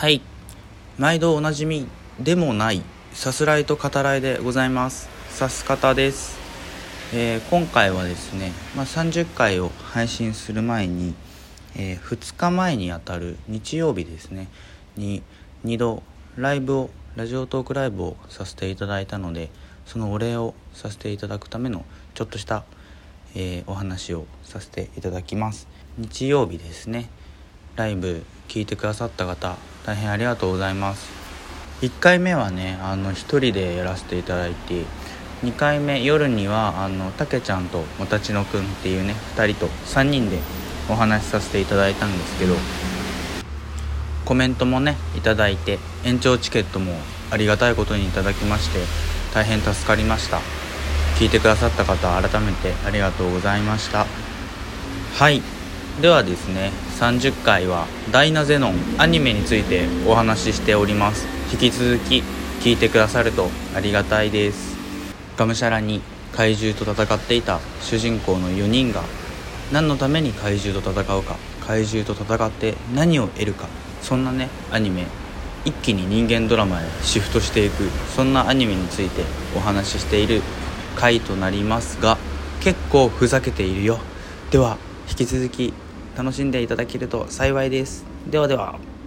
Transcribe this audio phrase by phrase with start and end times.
[0.00, 0.22] はい。
[0.96, 1.86] 毎度おなじみ
[2.18, 2.80] でもない
[3.12, 5.10] さすらいと語らいでございます。
[5.28, 6.38] さす方です、
[7.12, 11.14] えー今回はですね、まあ、30回を配信する前に、
[11.76, 14.48] え2日前にあたる日曜日ですね
[14.96, 15.22] に
[15.66, 16.02] 2度
[16.38, 19.50] ライブをラジオトークライブをさせていただいたので
[19.84, 22.64] そのお礼をさせていただくためのちょっとした、
[23.34, 25.68] えーお話をさせていただきます。
[25.98, 27.10] 日曜日ですね。
[27.76, 29.56] ライブ聞いてくださった方
[29.90, 31.10] 大変ありがとうございます。
[31.82, 34.84] 1回目はねあの1人でやらせていただいて
[35.42, 40.38] 2回目夜にはあのたけちゃんともたちのくんっていうね2人と3人で
[40.88, 42.54] お話しさせていただいたんですけど
[44.24, 46.92] コメントもねいただいて延長チケットも
[47.32, 48.78] ありがたいことにいただきまして
[49.34, 50.38] 大変助かりました。
[51.18, 54.06] 聞いてくださった方改めてありがとうございました。
[55.14, 55.59] はい。
[56.00, 61.26] ではですね30回は「ダイナゼノン」アニメについてお話ししております。
[61.52, 62.22] 引き続き
[62.62, 64.76] 聞いてくださるとありがたいです。
[65.36, 66.00] がむしゃらに
[66.32, 69.02] 怪獣と戦っていた主人公の4人が
[69.72, 73.66] 何のために怪獣と戦うか怪獣と戦って何を得るか
[74.00, 75.06] そんなねアニメ
[75.66, 79.22] 一気に人間ドラマへシフトしていくそんなアニメについて
[79.54, 80.40] お話ししている
[80.96, 82.16] 回となりますが
[82.60, 83.98] 結構ふざけているよ。
[84.50, 85.74] では引き続き
[86.14, 88.04] 楽しんでいただけると幸いです。
[88.26, 88.99] ではでは。